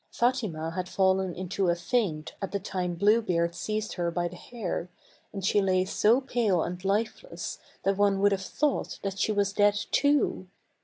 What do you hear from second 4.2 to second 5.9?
the hair, and she lay